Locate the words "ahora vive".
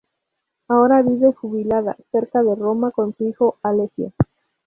0.67-1.31